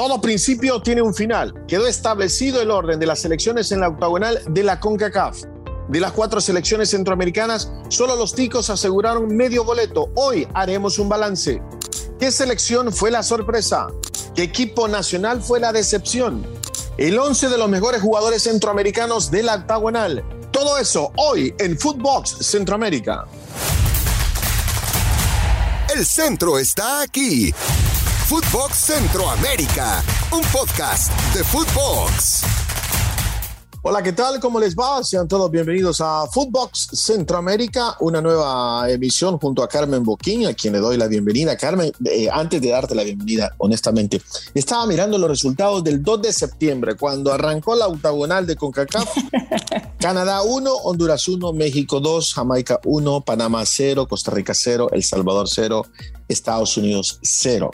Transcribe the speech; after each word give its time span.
Todo 0.00 0.18
principio 0.18 0.80
tiene 0.80 1.02
un 1.02 1.12
final. 1.12 1.66
Quedó 1.68 1.86
establecido 1.86 2.62
el 2.62 2.70
orden 2.70 2.98
de 2.98 3.04
las 3.04 3.20
selecciones 3.20 3.70
en 3.70 3.80
la 3.80 3.88
octagonal 3.88 4.40
de 4.48 4.62
la 4.62 4.80
CONCACAF. 4.80 5.42
De 5.90 6.00
las 6.00 6.12
cuatro 6.12 6.40
selecciones 6.40 6.88
centroamericanas, 6.88 7.70
solo 7.90 8.16
los 8.16 8.34
ticos 8.34 8.70
aseguraron 8.70 9.36
medio 9.36 9.62
boleto. 9.62 10.10
Hoy 10.14 10.48
haremos 10.54 10.98
un 10.98 11.10
balance. 11.10 11.60
¿Qué 12.18 12.32
selección 12.32 12.94
fue 12.94 13.10
la 13.10 13.22
sorpresa? 13.22 13.88
¿Qué 14.34 14.44
equipo 14.44 14.88
nacional 14.88 15.42
fue 15.42 15.60
la 15.60 15.70
decepción? 15.70 16.46
El 16.96 17.18
11 17.18 17.50
de 17.50 17.58
los 17.58 17.68
mejores 17.68 18.00
jugadores 18.00 18.44
centroamericanos 18.44 19.30
de 19.30 19.42
la 19.42 19.56
octagonal. 19.56 20.24
Todo 20.50 20.78
eso 20.78 21.12
hoy 21.16 21.54
en 21.58 21.78
Footbox 21.78 22.38
Centroamérica. 22.40 23.26
El 25.94 26.06
centro 26.06 26.58
está 26.58 27.02
aquí. 27.02 27.52
Footbox 28.30 28.78
Centroamérica, 28.78 30.04
un 30.30 30.40
podcast 30.52 31.10
de 31.34 31.42
Footbox. 31.42 32.69
Hola, 33.82 34.02
¿qué 34.02 34.12
tal? 34.12 34.38
¿Cómo 34.40 34.60
les 34.60 34.76
va? 34.76 35.02
Sean 35.02 35.26
todos 35.26 35.50
bienvenidos 35.50 36.02
a 36.02 36.26
Footbox 36.30 36.90
Centroamérica, 36.92 37.96
una 38.00 38.20
nueva 38.20 38.84
emisión 38.90 39.38
junto 39.38 39.62
a 39.62 39.68
Carmen 39.68 40.04
Boquín, 40.04 40.46
a 40.46 40.52
quien 40.52 40.74
le 40.74 40.80
doy 40.80 40.98
la 40.98 41.06
bienvenida. 41.06 41.56
Carmen, 41.56 41.90
eh, 42.04 42.28
antes 42.30 42.60
de 42.60 42.68
darte 42.68 42.94
la 42.94 43.04
bienvenida, 43.04 43.54
honestamente, 43.56 44.20
estaba 44.52 44.86
mirando 44.86 45.16
los 45.16 45.30
resultados 45.30 45.82
del 45.82 46.02
2 46.02 46.20
de 46.20 46.30
septiembre, 46.34 46.94
cuando 46.94 47.32
arrancó 47.32 47.74
la 47.74 47.86
octagonal 47.86 48.46
de 48.46 48.54
CONCACAF. 48.54 49.16
Canadá 49.98 50.42
1, 50.42 50.70
Honduras 50.70 51.26
1, 51.26 51.50
México 51.54 52.00
2, 52.00 52.34
Jamaica 52.34 52.80
1, 52.84 53.22
Panamá 53.22 53.64
0, 53.64 54.06
Costa 54.06 54.30
Rica 54.30 54.52
0, 54.52 54.90
El 54.92 55.02
Salvador 55.02 55.48
0, 55.48 55.86
Estados 56.28 56.76
Unidos 56.76 57.18
0. 57.22 57.70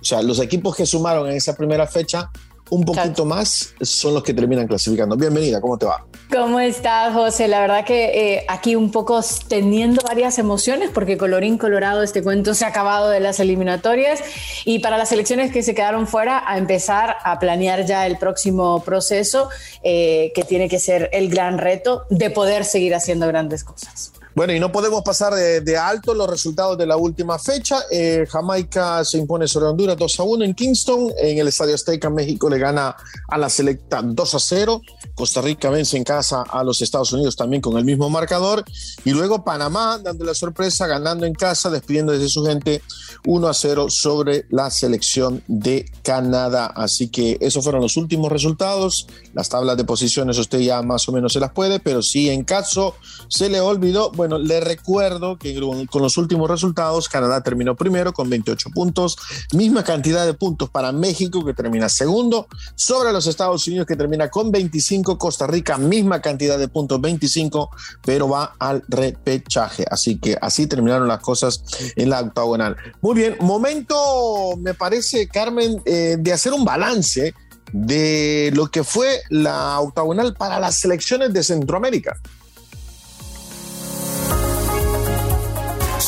O 0.00 0.04
sea, 0.04 0.22
los 0.22 0.38
equipos 0.38 0.76
que 0.76 0.86
sumaron 0.86 1.28
en 1.28 1.36
esa 1.36 1.56
primera 1.56 1.88
fecha 1.88 2.30
un 2.70 2.84
poquito 2.84 3.24
más 3.24 3.74
son 3.80 4.14
los 4.14 4.22
que 4.22 4.34
terminan 4.34 4.66
clasificando. 4.66 5.16
Bienvenida, 5.16 5.60
¿cómo 5.60 5.78
te 5.78 5.86
va? 5.86 6.04
¿Cómo 6.30 6.60
estás, 6.60 7.14
José? 7.14 7.48
La 7.48 7.60
verdad 7.60 7.84
que 7.84 8.36
eh, 8.36 8.44
aquí 8.48 8.76
un 8.76 8.90
poco 8.90 9.20
teniendo 9.48 10.02
varias 10.02 10.38
emociones 10.38 10.90
porque 10.92 11.16
colorín 11.16 11.58
colorado 11.58 12.02
este 12.02 12.22
cuento 12.22 12.54
se 12.54 12.64
ha 12.64 12.68
acabado 12.68 13.08
de 13.08 13.20
las 13.20 13.40
eliminatorias 13.40 14.20
y 14.64 14.80
para 14.80 14.98
las 14.98 15.10
elecciones 15.12 15.52
que 15.52 15.62
se 15.62 15.74
quedaron 15.74 16.06
fuera 16.06 16.42
a 16.46 16.58
empezar 16.58 17.16
a 17.24 17.38
planear 17.38 17.86
ya 17.86 18.06
el 18.06 18.18
próximo 18.18 18.82
proceso 18.84 19.48
eh, 19.82 20.32
que 20.34 20.44
tiene 20.44 20.68
que 20.68 20.78
ser 20.78 21.08
el 21.12 21.30
gran 21.30 21.58
reto 21.58 22.04
de 22.10 22.30
poder 22.30 22.64
seguir 22.64 22.94
haciendo 22.94 23.26
grandes 23.26 23.64
cosas. 23.64 24.12
Bueno, 24.38 24.52
y 24.52 24.60
no 24.60 24.70
podemos 24.70 25.02
pasar 25.02 25.34
de, 25.34 25.76
alto 25.76 26.14
los 26.14 26.30
resultados 26.30 26.78
de 26.78 26.86
la 26.86 26.96
última 26.96 27.40
fecha. 27.40 27.80
Eh, 27.90 28.24
Jamaica 28.30 29.04
se 29.04 29.18
impone 29.18 29.48
sobre 29.48 29.66
Honduras 29.66 29.96
2 29.96 30.20
a 30.20 30.22
1 30.22 30.44
en 30.44 30.54
Kingston. 30.54 31.12
En 31.18 31.38
el 31.38 31.48
Estadio 31.48 31.74
Azteca, 31.74 32.08
México 32.08 32.48
le 32.48 32.60
gana 32.60 32.94
a 33.26 33.36
la 33.36 33.48
Selecta 33.48 34.00
2 34.00 34.34
a 34.36 34.38
0. 34.38 34.80
Costa 35.16 35.40
Rica 35.40 35.70
vence 35.70 35.96
en 35.96 36.04
casa 36.04 36.44
a 36.48 36.62
los 36.62 36.80
Estados 36.80 37.12
Unidos 37.12 37.34
también 37.34 37.60
con 37.60 37.76
el 37.78 37.84
mismo 37.84 38.08
marcador. 38.10 38.64
Y 39.04 39.10
luego 39.10 39.42
Panamá, 39.42 39.98
dando 39.98 40.24
la 40.24 40.34
sorpresa, 40.34 40.86
ganando 40.86 41.26
en 41.26 41.34
casa, 41.34 41.68
despidiendo 41.68 42.12
desde 42.12 42.28
su 42.28 42.46
gente 42.46 42.80
1 43.26 43.48
a 43.48 43.52
0 43.52 43.86
sobre 43.90 44.46
la 44.50 44.70
selección 44.70 45.42
de 45.48 45.90
Canadá. 46.04 46.66
Así 46.66 47.08
que 47.08 47.38
esos 47.40 47.64
fueron 47.64 47.82
los 47.82 47.96
últimos 47.96 48.30
resultados. 48.30 49.08
Las 49.34 49.48
tablas 49.48 49.76
de 49.76 49.82
posiciones 49.82 50.38
usted 50.38 50.60
ya 50.60 50.80
más 50.82 51.08
o 51.08 51.12
menos 51.12 51.32
se 51.32 51.40
las 51.40 51.50
puede, 51.50 51.80
pero 51.80 52.02
si 52.02 52.30
en 52.30 52.44
caso 52.44 52.94
se 53.26 53.48
le 53.48 53.60
olvidó, 53.60 54.12
bueno, 54.12 54.27
bueno, 54.28 54.60
recuerdo 54.60 55.38
que 55.38 55.58
con 55.90 56.02
los 56.02 56.16
últimos 56.16 56.50
resultados, 56.50 57.08
Canadá 57.08 57.42
terminó 57.42 57.74
primero 57.76 58.12
con 58.12 58.28
28 58.28 58.70
puntos, 58.70 59.16
misma 59.54 59.84
cantidad 59.84 60.26
de 60.26 60.34
puntos 60.34 60.68
para 60.70 60.92
México 60.92 61.44
que 61.44 61.54
termina 61.54 61.88
segundo, 61.88 62.46
sobre 62.74 63.12
los 63.12 63.26
Estados 63.26 63.66
Unidos 63.66 63.86
que 63.86 63.96
termina 63.96 64.28
con 64.28 64.50
25, 64.50 65.18
Costa 65.18 65.46
Rica 65.46 65.78
misma 65.78 66.20
cantidad 66.20 66.58
de 66.58 66.68
puntos, 66.68 67.00
25, 67.00 67.70
pero 68.04 68.28
va 68.28 68.54
al 68.58 68.82
repechaje. 68.88 69.84
Así 69.90 70.18
que 70.18 70.36
así 70.40 70.66
terminaron 70.66 71.08
las 71.08 71.20
cosas 71.20 71.62
en 71.96 72.10
la 72.10 72.20
octagonal. 72.20 72.76
Muy 73.00 73.14
bien, 73.14 73.36
momento, 73.40 74.56
me 74.58 74.74
parece, 74.74 75.28
Carmen, 75.28 75.80
eh, 75.84 76.16
de 76.18 76.32
hacer 76.32 76.52
un 76.52 76.64
balance 76.64 77.34
de 77.72 78.50
lo 78.54 78.68
que 78.68 78.84
fue 78.84 79.20
la 79.28 79.80
octagonal 79.80 80.34
para 80.34 80.58
las 80.58 80.76
selecciones 80.80 81.32
de 81.32 81.42
Centroamérica. 81.42 82.18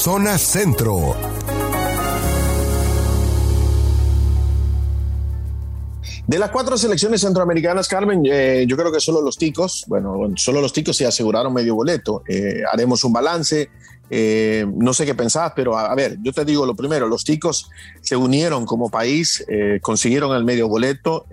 Zona 0.03 0.39
Centro. 0.39 1.15
De 6.27 6.39
las 6.39 6.51
cuatro 6.51 6.79
selecciones 6.79 7.21
centroamericanas, 7.21 7.87
Carmen, 7.87 8.23
eh, 8.25 8.65
yo 8.67 8.79
creo 8.79 8.91
que 8.91 8.99
solo 8.99 9.21
los 9.21 9.37
ticos, 9.37 9.85
bueno, 9.89 10.17
solo 10.37 10.63
los 10.63 10.73
ticos 10.73 10.97
se 10.97 11.05
aseguraron 11.05 11.53
medio 11.53 11.75
boleto. 11.75 12.23
Eh, 12.27 12.63
haremos 12.73 13.05
un 13.05 13.13
balance. 13.13 13.69
Eh, 14.09 14.67
no 14.75 14.95
sé 14.95 15.05
qué 15.05 15.15
pensabas, 15.15 15.53
pero 15.55 15.77
a, 15.77 15.95
ver, 15.95 16.17
yo 16.23 16.33
te 16.33 16.47
digo 16.47 16.65
lo 16.65 16.75
primero, 16.75 17.07
los 17.07 17.23
ticos 17.23 17.69
se 18.01 18.17
unieron 18.17 18.65
como 18.65 18.91
país, 18.91 19.45
consiguieron 19.83 20.35
el 20.35 20.45
medio 20.45 20.67
boleto, 20.67 21.27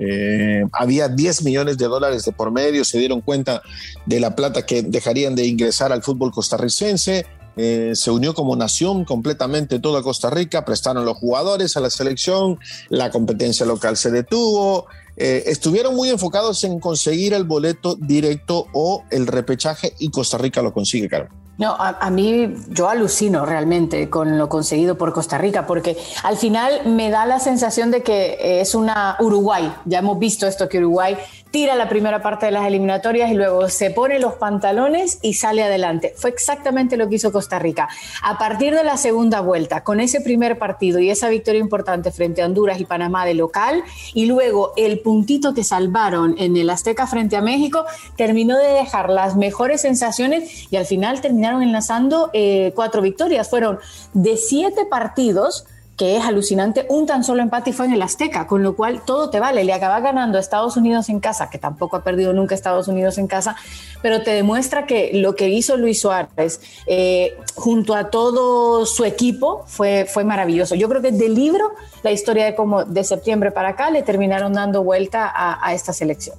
había 0.73 1.07
10 1.07 1.41
millones 1.44 1.79
de 1.79 1.85
dólares 1.85 2.25
de 2.25 2.34
por 2.34 2.51
medio, 2.51 2.85
se 2.85 2.99
dieron 2.99 3.22
cuenta 3.22 3.63
de 4.05 4.19
la 4.19 4.35
plata 4.35 4.63
que 4.67 4.84
dejarían 4.84 5.34
de 5.34 5.47
ingresar 5.47 5.91
al 5.91 6.03
fútbol 6.03 6.31
costarricense, 6.31 7.25
eh, 7.57 7.91
se 7.95 8.12
unió 8.12 8.34
como 8.34 8.56
nación 8.56 9.03
completamente 9.03 9.79
toda 9.79 10.01
Costa 10.01 10.29
Rica, 10.29 10.63
prestaron 10.63 11.06
los 11.06 11.18
jugadores 11.18 11.75
a 11.75 11.79
la 11.79 11.90
selección, 11.90 12.59
la 12.90 13.09
competencia 13.09 13.66
local 13.66 13.97
se 13.97 14.12
detuvo, 14.12 14.85
eh, 15.16 15.44
estuvieron 15.47 15.96
muy 15.96 16.09
enfocados 16.09 16.63
en 16.63 16.79
conseguir 16.79 17.34
el 17.34 17.44
boleto 17.44 17.96
directo 17.96 18.67
o 18.73 19.03
el 19.09 19.25
repechaje 19.25 19.94
y 20.00 20.09
Costa 20.12 20.38
Rica 20.38 20.62
lo 20.62 20.72
consigue, 20.72 21.09
Carlos. 21.09 21.31
No, 21.57 21.75
a, 21.75 22.09
mí 22.12 22.53
yo 22.67 22.88
alucino 22.88 23.44
realmente 23.44 24.12
con 24.12 24.38
lo 24.38 24.47
conseguido 24.47 24.96
por 24.96 25.12
Costa 25.12 25.40
Rica, 25.40 25.66
porque 25.66 25.97
al 26.22 26.38
final 26.38 26.81
me 26.85 27.09
da 27.09 27.25
la 27.25 27.40
sensación 27.40 27.90
de 27.90 28.03
que 28.03 28.62
es 28.62 28.75
una 28.75 29.17
Uruguay. 29.19 29.73
Ya 29.85 30.00
hemos 30.00 30.19
visto 30.19 30.46
esto 30.46 30.69
que 30.69 30.78
Uruguay 30.78 31.17
tira 31.52 31.75
la 31.75 31.90
primera 31.90 32.22
parte 32.22 32.46
de 32.47 32.52
las 32.52 32.66
eliminatorias 32.66 33.31
y 33.31 33.34
luego 33.34 33.69
se 33.69 33.91
pone 33.91 34.19
los 34.19 34.34
pantalones 34.34 35.19
y 35.22 35.34
sale 35.34 35.63
adelante. 35.63 36.13
Fue 36.16 36.30
exactamente 36.30 36.97
lo 36.97 37.09
que 37.09 37.16
hizo 37.16 37.31
Costa 37.31 37.59
Rica. 37.59 37.88
A 38.24 38.38
partir 38.38 38.75
de 38.75 38.84
la 38.84 38.97
segunda 38.97 39.41
vuelta, 39.41 39.84
con 39.84 40.00
ese 40.00 40.22
primer 40.22 40.58
partido 40.58 41.00
y 41.00 41.09
esa 41.09 41.30
victoria 41.30 41.59
importante 41.59 42.12
frente 42.12 42.41
a 42.41 42.46
Honduras 42.46 42.80
y 42.80 42.85
Panamá 42.85 43.25
de 43.25 43.34
local, 43.34 43.84
y 44.13 44.25
luego 44.25 44.74
el 44.78 45.00
puntito 45.00 45.53
que 45.53 45.63
salvaron 45.63 46.35
en 46.38 46.58
el 46.58 46.69
Azteca 46.69 47.08
frente 47.08 47.35
a 47.35 47.41
México, 47.41 47.85
terminó 48.16 48.58
de 48.58 48.69
dejar 48.69 49.09
las 49.09 49.35
mejores 49.35 49.81
sensaciones 49.81 50.68
y 50.72 50.78
al 50.78 50.85
final 50.85 51.22
terminó 51.22 51.62
enlazando 51.62 52.29
eh, 52.34 52.72
cuatro 52.75 53.02
victorias. 53.02 53.50
Fueron 53.50 53.79
de 54.14 54.38
siete 54.38 54.85
partidos, 54.85 55.66
que 55.97 56.16
es 56.16 56.24
alucinante, 56.24 56.85
un 56.90 57.08
tan 57.08 57.24
solo 57.24 57.41
empate 57.41 57.74
fue 57.74 57.88
en 57.88 57.94
el 57.94 58.03
Azteca, 58.03 58.46
con 58.46 58.62
lo 58.62 58.75
cual 58.75 59.02
todo 59.03 59.31
te 59.31 59.40
vale. 59.40 59.63
Le 59.63 59.74
acaba 59.74 60.00
ganando 60.00 60.38
a 60.38 60.41
Estados 60.41 60.78
Unidos 60.78 61.09
en 61.09 61.19
casa, 61.19 61.50
que 61.50 61.58
tampoco 61.58 61.97
ha 61.97 62.03
perdido 62.03 62.34
nunca 62.34 62.53
Estados 62.53 62.88
Unidos 62.88 63.18
en 63.18 63.25
casa, 63.25 63.56
pero 64.03 64.22
te 64.22 64.30
demuestra 64.31 64.85
que 64.85 65.09
lo 65.16 65.35
que 65.35 65.50
hizo 65.50 65.75
Luis 65.75 66.00
Suárez 66.00 66.62
eh, 66.85 67.35
junto 67.56 67.96
a 67.96 68.12
todo 68.12 68.85
su 68.85 69.06
equipo 69.06 69.63
fue, 69.66 70.06
fue 70.06 70.24
maravilloso. 70.24 70.75
Yo 70.75 70.88
creo 70.88 71.02
que 71.02 71.12
del 71.12 71.34
libro, 71.34 71.72
la 72.03 72.12
historia 72.12 72.46
de 72.46 72.53
cómo 72.53 72.85
de 72.85 73.03
septiembre 73.03 73.50
para 73.50 73.69
acá 73.69 73.90
le 73.90 74.03
terminaron 74.03 74.53
dando 74.53 74.84
vuelta 74.84 75.34
a 75.35 75.74
esta 75.74 75.94
selección. 75.94 76.38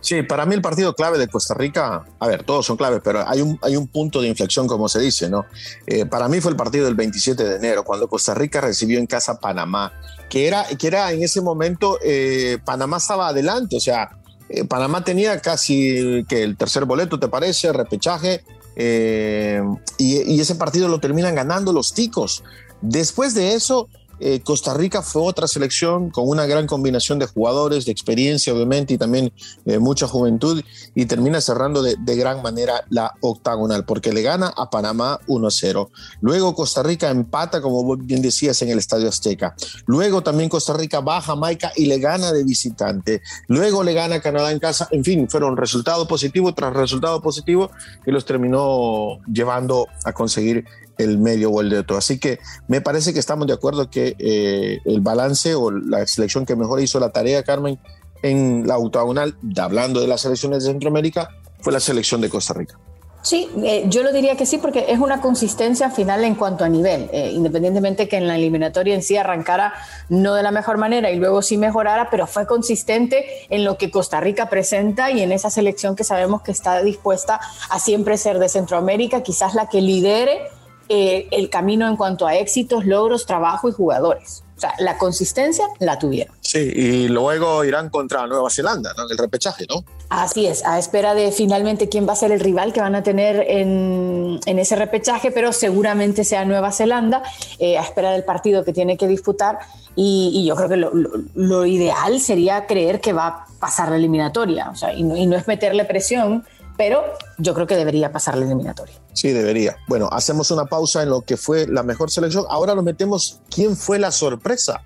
Sí, 0.00 0.22
para 0.22 0.46
mí 0.46 0.54
el 0.54 0.62
partido 0.62 0.94
clave 0.94 1.18
de 1.18 1.28
Costa 1.28 1.54
Rica, 1.54 2.04
a 2.18 2.26
ver, 2.26 2.44
todos 2.44 2.66
son 2.66 2.76
claves, 2.76 3.00
pero 3.02 3.26
hay 3.26 3.40
un, 3.40 3.58
hay 3.62 3.76
un 3.76 3.86
punto 3.86 4.20
de 4.20 4.28
inflexión, 4.28 4.66
como 4.66 4.88
se 4.88 5.00
dice, 5.00 5.28
¿no? 5.28 5.46
Eh, 5.86 6.06
para 6.06 6.28
mí 6.28 6.40
fue 6.40 6.50
el 6.50 6.56
partido 6.56 6.84
del 6.84 6.94
27 6.94 7.42
de 7.44 7.56
enero, 7.56 7.84
cuando 7.84 8.08
Costa 8.08 8.34
Rica 8.34 8.60
recibió 8.60 8.98
en 8.98 9.06
casa 9.06 9.38
Panamá, 9.38 9.92
que 10.28 10.46
era, 10.46 10.64
que 10.64 10.86
era 10.86 11.12
en 11.12 11.22
ese 11.22 11.40
momento, 11.40 11.98
eh, 12.02 12.58
Panamá 12.64 12.96
estaba 12.96 13.28
adelante, 13.28 13.76
o 13.76 13.80
sea, 13.80 14.10
eh, 14.48 14.64
Panamá 14.64 15.04
tenía 15.04 15.38
casi 15.40 16.24
que 16.28 16.42
el 16.42 16.56
tercer 16.56 16.84
boleto, 16.84 17.18
¿te 17.18 17.28
parece? 17.28 17.72
Repechaje, 17.72 18.44
y, 18.74 20.32
y 20.32 20.40
ese 20.40 20.54
partido 20.54 20.88
lo 20.88 20.98
terminan 20.98 21.34
ganando 21.34 21.74
los 21.74 21.92
ticos. 21.92 22.42
Después 22.80 23.34
de 23.34 23.54
eso, 23.54 23.88
eh, 24.24 24.40
Costa 24.40 24.72
Rica 24.72 25.02
fue 25.02 25.22
otra 25.22 25.48
selección 25.48 26.10
con 26.10 26.28
una 26.28 26.46
gran 26.46 26.68
combinación 26.68 27.18
de 27.18 27.26
jugadores, 27.26 27.86
de 27.86 27.90
experiencia 27.90 28.54
obviamente 28.54 28.94
y 28.94 28.98
también 28.98 29.32
eh, 29.64 29.80
mucha 29.80 30.06
juventud 30.06 30.62
y 30.94 31.06
termina 31.06 31.40
cerrando 31.40 31.82
de, 31.82 31.96
gran 32.14 32.40
manera 32.40 32.84
la 32.88 33.14
octagonal 33.20 33.84
porque 33.84 34.12
le 34.12 34.22
gana 34.22 34.52
a 34.56 34.70
Panamá 34.70 35.18
1-0. 35.26 35.88
Luego 36.20 36.54
Costa 36.54 36.84
Rica 36.84 37.10
empata, 37.10 37.60
como 37.60 37.96
bien 37.96 38.22
decías, 38.22 38.62
en 38.62 38.68
el 38.68 38.78
Estadio 38.78 39.08
Azteca. 39.08 39.56
Luego 39.86 40.22
también 40.22 40.48
Costa 40.48 40.72
Rica 40.74 41.00
va 41.00 41.16
a 41.16 41.22
Jamaica 41.22 41.72
y 41.74 41.86
le 41.86 41.98
gana 41.98 42.30
de 42.30 42.44
visitante. 42.44 43.22
Luego 43.48 43.82
le 43.82 43.92
gana 43.92 44.16
a 44.16 44.20
Canadá 44.20 44.52
en 44.52 44.60
casa. 44.60 44.86
En 44.92 45.02
fin, 45.02 45.28
fueron 45.28 45.56
resultado 45.56 46.06
positivo 46.06 46.54
tras 46.54 46.72
resultado 46.74 47.20
positivo 47.20 47.72
que 48.04 48.12
los 48.12 48.24
terminó 48.24 49.18
llevando 49.26 49.88
a 50.04 50.12
conseguir 50.12 50.64
el 51.02 51.18
medio 51.18 51.50
o 51.50 51.60
el 51.60 51.70
de 51.70 51.78
otro. 51.78 51.96
Así 51.96 52.18
que 52.18 52.38
me 52.68 52.80
parece 52.80 53.12
que 53.12 53.18
estamos 53.18 53.46
de 53.46 53.52
acuerdo 53.52 53.90
que 53.90 54.16
eh, 54.18 54.80
el 54.84 55.00
balance 55.00 55.54
o 55.54 55.70
la 55.70 56.06
selección 56.06 56.46
que 56.46 56.56
mejor 56.56 56.80
hizo 56.80 57.00
la 57.00 57.10
tarea, 57.10 57.42
Carmen, 57.42 57.78
en 58.22 58.66
la 58.66 58.78
octagonal, 58.78 59.36
hablando 59.60 60.00
de 60.00 60.06
las 60.06 60.20
selecciones 60.20 60.64
de 60.64 60.70
Centroamérica, 60.70 61.28
fue 61.60 61.72
la 61.72 61.80
selección 61.80 62.20
de 62.20 62.28
Costa 62.28 62.54
Rica. 62.54 62.78
Sí, 63.22 63.48
eh, 63.62 63.84
yo 63.86 64.02
lo 64.02 64.12
diría 64.12 64.36
que 64.36 64.46
sí, 64.46 64.58
porque 64.58 64.86
es 64.88 64.98
una 64.98 65.20
consistencia 65.20 65.90
final 65.90 66.24
en 66.24 66.34
cuanto 66.34 66.64
a 66.64 66.68
nivel, 66.68 67.08
eh, 67.12 67.30
independientemente 67.32 68.08
que 68.08 68.16
en 68.16 68.26
la 68.26 68.34
eliminatoria 68.34 68.96
en 68.96 69.02
sí 69.02 69.16
arrancara 69.16 69.74
no 70.08 70.34
de 70.34 70.42
la 70.42 70.50
mejor 70.50 70.76
manera 70.76 71.08
y 71.12 71.16
luego 71.16 71.40
sí 71.40 71.56
mejorara, 71.56 72.10
pero 72.10 72.26
fue 72.26 72.48
consistente 72.48 73.24
en 73.48 73.64
lo 73.64 73.78
que 73.78 73.92
Costa 73.92 74.20
Rica 74.20 74.50
presenta 74.50 75.12
y 75.12 75.20
en 75.20 75.30
esa 75.30 75.50
selección 75.50 75.94
que 75.94 76.02
sabemos 76.02 76.42
que 76.42 76.50
está 76.50 76.82
dispuesta 76.82 77.40
a 77.70 77.78
siempre 77.78 78.18
ser 78.18 78.40
de 78.40 78.48
Centroamérica, 78.48 79.22
quizás 79.22 79.54
la 79.54 79.68
que 79.68 79.80
lidere 79.80 80.40
eh, 80.88 81.28
el 81.30 81.48
camino 81.50 81.88
en 81.88 81.96
cuanto 81.96 82.26
a 82.26 82.36
éxitos, 82.36 82.84
logros, 82.84 83.26
trabajo 83.26 83.68
y 83.68 83.72
jugadores. 83.72 84.44
O 84.56 84.60
sea, 84.60 84.74
la 84.78 84.96
consistencia 84.96 85.64
la 85.80 85.98
tuvieron. 85.98 86.34
Sí, 86.40 86.58
y 86.58 87.08
luego 87.08 87.64
irán 87.64 87.88
contra 87.90 88.26
Nueva 88.26 88.48
Zelanda, 88.50 88.92
¿no? 88.96 89.08
El 89.10 89.18
repechaje, 89.18 89.66
¿no? 89.68 89.84
Así 90.08 90.46
es, 90.46 90.64
a 90.64 90.78
espera 90.78 91.14
de 91.14 91.32
finalmente 91.32 91.88
quién 91.88 92.06
va 92.06 92.12
a 92.12 92.16
ser 92.16 92.30
el 92.30 92.40
rival 92.40 92.72
que 92.72 92.80
van 92.80 92.94
a 92.94 93.02
tener 93.02 93.44
en, 93.48 94.38
ese 94.44 94.76
repechaje, 94.76 95.30
pero 95.30 95.52
seguramente 95.52 96.22
sea 96.22 96.44
Nueva 96.44 96.70
Zelanda, 96.70 97.22
eh, 97.58 97.78
a 97.78 97.82
espera 97.82 98.12
del 98.12 98.22
partido 98.22 98.64
que 98.64 98.72
tiene 98.72 98.96
que 98.96 99.08
disputar. 99.08 99.58
Y, 99.96 100.44
yo 100.46 100.54
creo 100.54 100.68
que 100.68 100.76
lo, 100.76 101.66
ideal 101.66 102.20
sería 102.20 102.66
creer 102.66 103.00
que 103.00 103.12
va 103.12 103.26
a 103.26 103.46
pasar 103.58 103.88
la 103.88 103.96
eliminatoria, 103.96 104.70
o 104.70 104.76
sea, 104.76 104.94
y 104.94 105.02
no 105.02 105.36
es 105.36 105.48
meterle 105.48 105.84
presión 105.84 106.44
pero 106.76 107.02
yo 107.38 107.54
creo 107.54 107.66
que 107.66 107.76
debería 107.76 108.12
pasar 108.12 108.36
la 108.36 108.44
eliminatoria. 108.44 108.94
Sí, 109.12 109.30
debería. 109.30 109.76
Bueno, 109.88 110.08
hacemos 110.10 110.50
una 110.50 110.66
pausa 110.66 111.02
en 111.02 111.10
lo 111.10 111.22
que 111.22 111.36
fue 111.36 111.66
la 111.66 111.82
mejor 111.82 112.10
selección. 112.10 112.44
Ahora 112.48 112.74
nos 112.74 112.84
metemos 112.84 113.40
quién 113.50 113.76
fue 113.76 113.98
la 113.98 114.10
sorpresa. 114.10 114.82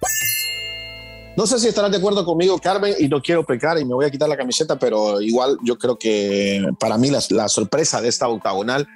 No 1.37 1.47
sé 1.47 1.59
si 1.59 1.69
estarás 1.69 1.91
de 1.91 1.99
acuerdo 1.99 2.25
conmigo, 2.25 2.59
Carmen, 2.59 2.95
y 2.99 3.09
no 3.09 3.21
quiero 3.21 3.45
pecar 3.45 3.79
y 3.79 3.85
me 3.85 3.93
voy 3.93 4.07
a 4.07 4.11
quitar 4.11 4.27
la 4.27 4.39
camiseta, 4.39 4.79
pero 4.79 5.21
igual 5.21 5.59
yo 5.63 5.77
creo 5.77 5.99
que 5.99 6.65
para 6.81 6.97
mí 6.97 7.11
la, 7.11 7.49
sorpresa 7.49 8.01
de 8.01 8.09
esta 8.09 8.27
octagonal 8.27 8.89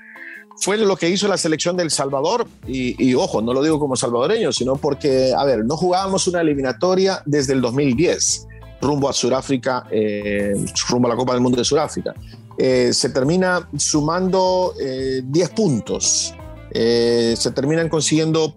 fue 0.57 0.79
lo 0.79 0.97
que 0.97 1.11
hizo 1.11 1.29
la 1.29 1.37
selección 1.37 1.77
del 1.77 1.91
Salvador. 1.91 2.47
Y, 2.67 3.15
ojo, 3.15 3.43
no 3.43 3.53
lo 3.53 3.63
digo 3.63 3.79
como 3.79 3.95
salvadoreño, 3.95 4.53
sino 4.53 4.77
porque, 4.77 5.35
a 5.37 5.45
ver, 5.45 5.67
no 5.67 5.77
jugábamos 5.77 6.27
una 6.29 6.41
eliminatoria 6.41 7.23
desde 7.27 7.53
el 7.53 7.61
2010 7.61 8.47
rumbo 8.81 9.11
a 9.11 9.13
Sudáfrica, 9.13 9.85
eh, 9.91 10.55
rumbo 10.89 11.09
a 11.09 11.11
la 11.11 11.17
Copa 11.17 11.35
del 11.35 11.43
Mundo 11.43 11.59
de 11.59 11.65
Sudáfrica. 11.65 12.15
Eh, 12.63 12.93
se 12.93 13.09
termina 13.09 13.71
sumando 13.79 14.75
10 14.77 14.85
eh, 14.85 15.53
puntos. 15.57 16.35
Eh, 16.73 17.35
se 17.35 17.53
terminan 17.53 17.89
consiguiendo 17.89 18.55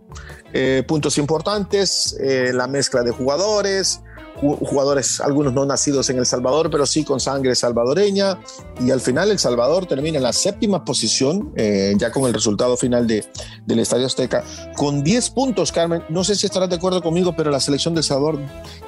puntos 0.86 1.18
importantes, 1.18 2.16
la 2.20 2.68
mezcla 2.68 3.02
de 3.02 3.10
jugadores, 3.10 4.02
jugadores, 4.40 5.22
algunos 5.22 5.54
no 5.54 5.66
nacidos 5.66 6.10
en 6.10 6.18
El 6.18 6.26
Salvador, 6.26 6.70
pero 6.70 6.86
sí 6.86 7.04
con 7.04 7.20
sangre 7.20 7.56
salvadoreña. 7.56 8.40
Y 8.82 8.92
al 8.92 9.02
final 9.02 9.32
El 9.32 9.40
Salvador 9.40 9.86
termina 9.86 10.18
en 10.18 10.24
la 10.24 10.34
séptima 10.34 10.84
posición, 10.84 11.54
eh, 11.56 11.94
ya 11.98 12.12
con 12.12 12.26
el 12.26 12.34
resultado 12.34 12.78
final 12.78 13.08
de, 13.08 13.26
del 13.66 13.80
Estadio 13.80 14.06
Azteca, 14.06 14.44
con 14.76 15.04
10 15.04 15.30
puntos, 15.32 15.72
Carmen. 15.72 16.04
No 16.10 16.24
sé 16.24 16.36
si 16.36 16.46
estarás 16.46 16.70
de 16.70 16.76
acuerdo 16.76 17.02
conmigo, 17.02 17.34
pero 17.36 17.52
la 17.52 17.60
selección 17.60 17.94
de 17.94 18.00
El 18.00 18.06
Salvador 18.06 18.40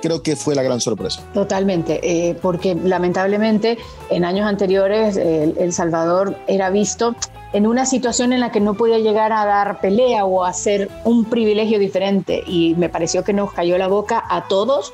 creo 0.01 0.21
que 0.21 0.35
fue 0.35 0.55
la 0.55 0.63
gran 0.63 0.81
sorpresa. 0.81 1.21
Totalmente, 1.33 1.99
eh, 2.03 2.35
porque 2.41 2.75
lamentablemente 2.75 3.77
en 4.09 4.25
años 4.25 4.47
anteriores 4.47 5.17
El 5.17 5.73
Salvador 5.73 6.37
era 6.47 6.69
visto 6.69 7.15
en 7.55 7.67
una 7.67 7.85
situación 7.85 8.33
en 8.33 8.41
la 8.41 8.51
que 8.51 8.59
no 8.59 8.73
podía 8.73 8.99
llegar 8.99 9.31
a 9.31 9.45
dar 9.45 9.79
pelea 9.79 10.25
o 10.25 10.43
a 10.43 10.49
hacer 10.49 10.89
un 11.05 11.23
privilegio 11.23 11.79
diferente 11.79 12.43
y 12.45 12.75
me 12.75 12.89
pareció 12.89 13.23
que 13.23 13.31
nos 13.31 13.53
cayó 13.53 13.77
la 13.77 13.87
boca 13.87 14.21
a 14.29 14.49
todos 14.49 14.93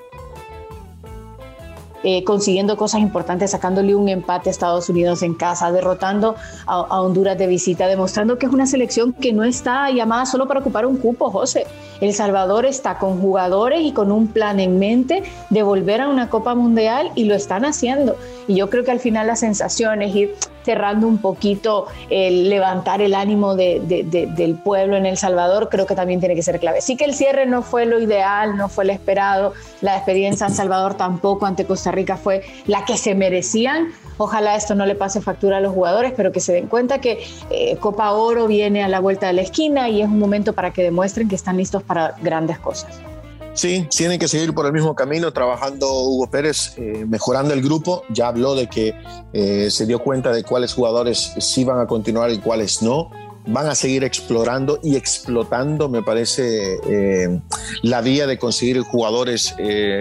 eh, 2.04 2.24
consiguiendo 2.24 2.78
cosas 2.78 3.02
importantes, 3.02 3.52
sacándole 3.52 3.96
un 3.96 4.10
empate 4.10 4.50
a 4.50 4.52
Estados 4.52 4.90
Unidos 4.90 5.22
en 5.22 5.34
casa, 5.34 5.72
derrotando 5.72 6.36
a, 6.66 7.02
Honduras 7.02 7.38
de 7.38 7.48
visita, 7.48 7.88
demostrando 7.88 8.38
que 8.38 8.46
es 8.46 8.52
una 8.52 8.66
selección 8.66 9.14
que 9.14 9.34
no 9.34 9.44
está 9.44 9.90
llamada 9.92 10.26
solo 10.26 10.48
para 10.48 10.60
ocupar 10.60 10.86
un 10.86 10.98
cupo, 10.98 11.30
José. 11.32 11.66
El 12.00 12.14
Salvador 12.14 12.66
está 12.66 12.98
con 12.98 13.20
jugadores 13.22 13.82
y 13.82 13.92
con 13.92 14.12
un 14.12 14.28
plan 14.28 14.60
en 14.60 14.80
mente 14.80 15.24
de 15.50 15.64
volver 15.64 16.02
a 16.02 16.10
una 16.10 16.30
Copa 16.30 16.56
Mundial 16.56 17.12
y 17.16 17.26
lo 17.26 17.36
están 17.36 17.66
haciendo. 17.66 18.16
Y 18.48 18.56
yo 18.56 18.70
creo 18.70 18.84
que 18.84 18.92
al 18.92 19.00
final 19.00 19.28
la 19.28 19.36
sensación 19.36 20.02
es 20.02 20.16
ir 20.16 20.36
cerrando 20.64 21.08
un 21.08 21.18
poquito 21.18 21.88
el 22.10 22.50
levantar 22.50 23.02
el 23.02 23.14
ánimo 23.14 23.56
del 23.56 24.60
pueblo 24.64 24.98
en 24.98 25.06
El 25.06 25.18
Salvador, 25.18 25.70
creo 25.70 25.86
que 25.86 25.96
también 25.96 26.20
tiene 26.20 26.36
que 26.36 26.44
ser 26.44 26.60
clave. 26.60 26.82
Sí 26.82 26.96
que 26.96 27.06
el 27.06 27.14
cierre 27.14 27.46
no 27.46 27.62
fue 27.62 27.86
lo 27.86 28.00
ideal, 28.00 28.58
no 28.58 28.70
fue 28.70 28.86
lo 28.86 28.92
esperado, 28.92 29.54
la 29.82 29.96
despedida 29.96 30.28
en 30.28 30.38
Salvador 30.38 30.96
tampoco 30.96 31.46
ante 31.46 31.66
Costa 31.66 31.92
Rica 31.92 32.18
fue 32.18 32.44
la 32.68 32.86
que 32.86 32.98
se 32.98 33.16
merecían. 33.16 33.90
Ojalá 34.18 34.56
esto 34.56 34.76
no 34.76 34.86
le 34.86 34.96
pase 34.96 35.22
factura 35.22 35.58
a 35.58 35.62
los 35.62 35.74
jugadores, 35.74 36.14
pero 36.16 36.32
que 36.32 36.40
se 36.40 36.54
den 36.54 36.68
cuenta 36.68 37.00
que 37.00 37.24
eh, 37.50 37.78
Copa 37.78 38.12
Oro 38.12 38.48
viene 38.48 38.84
a 38.84 38.88
la 38.88 39.00
vuelta 39.00 39.28
de 39.28 39.34
la 39.34 39.42
esquina 39.42 39.90
y 39.90 40.02
es 40.02 40.08
un 40.08 40.20
momento 40.20 40.54
para 40.54 40.72
que 40.72 40.84
demuestren 40.84 41.28
que 41.28 41.36
están 41.36 41.58
listos 41.58 41.84
para 41.84 42.16
grandes 42.22 42.60
cosas. 42.60 43.11
Sí, 43.54 43.86
tienen 43.96 44.18
que 44.18 44.30
seguir 44.30 44.54
por 44.54 44.66
el 44.66 44.72
mismo 44.72 44.96
camino, 44.96 45.34
trabajando 45.34 45.88
Hugo 45.92 46.32
Pérez, 46.32 46.74
eh, 46.78 47.06
mejorando 47.06 47.54
el 47.54 47.62
grupo. 47.62 48.04
Ya 48.10 48.28
habló 48.28 48.56
de 48.56 48.68
que 48.68 48.96
eh, 49.34 49.70
se 49.70 49.86
dio 49.86 50.00
cuenta 50.00 50.32
de 50.32 50.44
cuáles 50.44 50.74
jugadores 50.74 51.34
sí 51.38 51.66
van 51.66 51.80
a 51.80 51.86
continuar 51.86 52.32
y 52.32 52.40
cuáles 52.40 52.82
no. 52.82 53.12
Van 53.48 53.68
a 53.68 53.76
seguir 53.76 54.04
explorando 54.04 54.80
y 54.84 54.96
explotando, 54.96 55.90
me 55.90 56.02
parece, 56.02 56.80
eh, 56.88 57.42
la 57.82 58.00
vía 58.02 58.26
de 58.26 58.38
conseguir 58.38 58.80
jugadores 58.82 59.56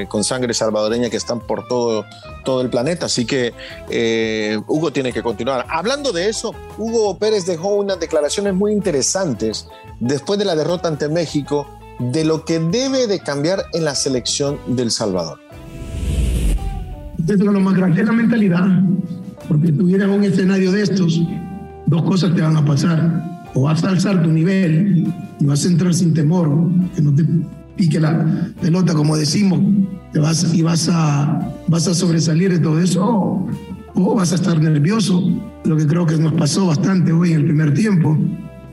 con 0.09 0.25
sangre 0.25 0.53
salvadoreña 0.53 1.09
que 1.09 1.17
están 1.17 1.41
por 1.41 1.67
todo, 1.67 2.05
todo 2.45 2.61
el 2.61 2.69
planeta. 2.69 3.07
Así 3.07 3.25
que 3.25 3.55
Hugo 4.69 4.93
tiene 4.93 5.13
que 5.13 5.23
continuar. 5.23 5.67
Hablando 5.71 6.13
de 6.13 6.29
eso, 6.29 6.55
Hugo 6.77 7.17
Pérez 7.17 7.47
dejó 7.47 7.69
unas 7.77 7.99
declaraciones 7.99 8.55
muy 8.55 8.73
interesantes 8.73 9.67
después 10.01 10.39
de 10.39 10.45
la 10.45 10.55
derrota 10.55 10.89
ante 10.89 11.09
México 11.09 11.67
de 12.13 12.25
lo 12.25 12.45
que 12.45 12.59
debe 12.59 13.07
de 13.07 13.21
cambiar 13.21 13.67
en 13.75 13.85
la 13.85 13.95
selección 13.95 14.57
del 14.69 14.91
Salvador. 14.91 15.39
Es 17.29 17.39
lo 17.39 17.61
más 17.61 17.75
grande, 17.75 18.01
es 18.01 18.07
la 18.07 18.13
mentalidad. 18.13 18.67
Porque 19.49 19.71
tuvieras 19.73 20.09
un 20.09 20.25
escenario 20.25 20.73
de 20.73 20.83
estos, 20.83 21.21
dos 21.87 22.03
cosas 22.03 22.35
te 22.35 22.41
van 22.41 22.57
a 22.57 22.65
pasar. 22.65 23.49
O 23.55 23.63
vas 23.63 23.85
a 23.85 23.91
alzar 23.91 24.23
tu 24.23 24.31
nivel 24.31 25.13
y 25.39 25.45
vas 25.45 25.65
a 25.65 25.69
entrar 25.69 25.93
sin 25.93 26.15
temor, 26.15 26.49
que 26.95 27.03
no 27.03 27.15
te 27.15 27.25
pique 27.77 28.01
la 28.01 28.53
pelota, 28.61 28.95
como 28.95 29.17
decimos, 29.17 29.61
te 30.13 30.21
vas, 30.21 30.55
y 30.55 30.63
vas 30.63 30.89
a, 30.91 31.53
vas 31.67 31.89
a 31.89 31.95
sobresalir 31.95 32.53
de 32.53 32.59
todo 32.59 32.81
eso, 32.81 33.05
o, 33.05 33.49
o 33.95 34.15
vas 34.15 34.33
a 34.33 34.37
estar 34.37 34.61
nervioso, 34.61 35.23
lo 35.65 35.77
que 35.77 35.87
creo 35.87 36.07
que 36.07 36.17
nos 36.17 36.35
pasó 36.35 36.67
bastante 36.67 37.13
hoy 37.13 37.33
en 37.33 37.41
el 37.41 37.45
primer 37.45 37.75
tiempo 37.75 38.17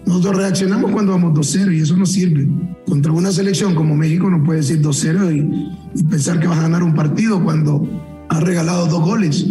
nosotros 0.08 0.38
reaccionamos 0.38 0.92
cuando 0.92 1.12
vamos 1.12 1.34
2-0 1.34 1.78
y 1.78 1.82
eso 1.82 1.98
no 1.98 2.06
sirve. 2.06 2.48
Contra 2.88 3.12
una 3.12 3.32
selección 3.32 3.76
como 3.76 3.94
México 3.94 4.30
no 4.30 4.42
puedes 4.44 4.70
ir 4.70 4.82
2-0 4.82 5.36
y, 5.36 6.04
pensar 6.06 6.40
que 6.40 6.48
vas 6.48 6.60
a 6.60 6.62
ganar 6.62 6.82
un 6.82 6.96
partido 6.96 7.44
cuando 7.44 7.86
has 8.30 8.42
regalado 8.42 8.88
dos 8.88 9.04
goles. 9.04 9.46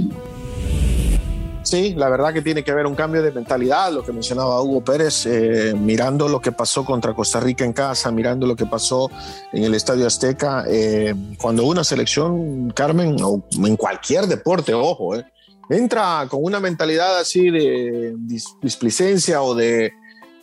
Sí, 1.63 1.95
la 1.97 2.09
verdad 2.09 2.33
que 2.33 2.43
tiene 2.43 2.63
que 2.63 2.71
haber 2.71 2.87
un 2.87 2.95
cambio 2.95 3.23
de 3.23 3.33
mentalidad, 3.33 3.93
lo 3.93 4.03
que 4.03 4.13
mencionaba 4.13 4.63
Hugo 4.63 4.83
Pérez, 4.83 5.27
eh, 5.27 5.75
mirando 5.77 6.29
lo 6.29 6.41
que 6.41 6.53
pasó 6.53 6.85
contra 6.85 7.13
Costa 7.13 7.41
Rica 7.41 7.65
en 7.65 7.73
casa, 7.73 8.11
mirando 8.11 8.47
lo 8.47 8.55
que 8.57 8.67
pasó 8.67 9.11
en 9.53 9.65
el 9.65 9.75
Estadio 9.75 10.07
Azteca, 10.07 10.65
eh, 10.69 11.13
cuando 11.39 11.65
una 11.65 11.83
selección, 11.83 12.71
Carmen, 12.71 13.17
o 13.21 13.43
en 13.53 13.77
cualquier 13.77 14.27
deporte, 14.27 14.73
ojo, 14.73 15.17
eh, 15.17 15.25
entra 15.69 16.27
con 16.31 16.43
una 16.43 16.61
mentalidad 16.61 17.19
así 17.19 17.51
de 17.51 18.15
displicencia 18.63 19.43
o 19.43 19.55
de 19.55 19.93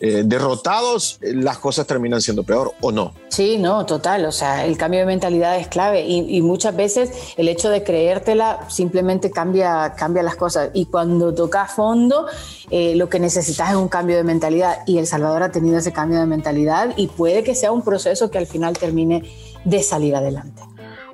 eh, 0.05 0.24
derrotados, 0.25 1.17
eh, 1.22 1.31
las 1.33 1.60
cosas 1.60 1.88
terminan 1.88 2.19
siendo 2.19 2.43
peor 2.43 2.74
o 2.81 2.91
no. 2.91 3.13
Sí, 3.29 3.57
no, 3.57 3.86
total. 3.86 4.25
O 4.25 4.33
sea, 4.33 4.65
el 4.65 4.77
cambio 4.77 5.00
de 5.00 5.05
mentalidad 5.05 5.57
es 5.57 5.69
clave 5.69 6.05
y, 6.05 6.41
muchas 6.41 6.75
veces 6.75 7.10
el 7.38 7.48
hecho 7.48 7.69
de 7.69 7.86
creértela 7.86 8.69
simplemente 8.69 9.31
cambia, 9.31 9.93
cambia 9.95 10.22
las 10.22 10.36
cosas. 10.36 10.72
Y 10.74 10.88
cuando 10.88 11.33
toca 11.33 11.67
fondo, 11.67 12.25
eh, 12.69 12.98
lo 12.98 13.07
que 13.07 13.17
necesitas 13.17 13.69
es 13.69 13.77
un 13.77 13.88
cambio 13.88 14.17
de 14.17 14.25
mentalidad. 14.25 14.79
Y 14.86 14.98
El 14.98 15.07
Salvador 15.07 15.41
ha 15.41 15.53
tenido 15.53 15.77
ese 15.77 15.93
cambio 15.93 16.19
de 16.19 16.25
mentalidad 16.25 16.93
y 16.98 17.07
puede 17.07 17.45
que 17.45 17.55
sea 17.55 17.72
un 17.72 17.81
proceso 17.81 18.29
que 18.29 18.38
al 18.38 18.45
final 18.45 18.77
termine 18.77 19.24
de 19.63 19.83
salir 19.83 20.17
adelante. 20.17 20.63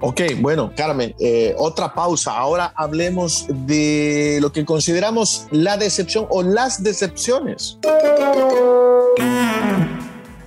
Ok, 0.02 0.22
bueno, 0.40 0.72
Carmen, 0.76 1.14
eh, 1.20 1.54
otra 1.58 1.94
pausa. 1.94 2.38
Ahora 2.38 2.72
hablemos 2.76 3.46
de 3.50 4.40
lo 4.42 4.54
que 4.54 4.64
consideramos 4.64 5.46
la 5.52 5.76
decepción 5.76 6.26
o 6.30 6.42
las 6.42 6.84
decepciones. 6.84 7.78